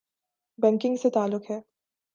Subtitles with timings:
[0.59, 1.59] Banking سے تعلق ہے۔